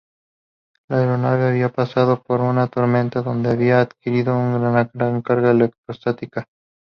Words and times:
La 0.89 0.97
aeronave 0.97 1.49
había 1.49 1.69
pasado 1.69 2.23
por 2.23 2.41
una 2.41 2.65
tormenta 2.65 3.21
donde 3.21 3.51
había 3.51 3.81
adquirido 3.81 4.35
una 4.35 4.89
gran 4.95 5.21
carga 5.21 5.51
electrostática. 5.51 6.47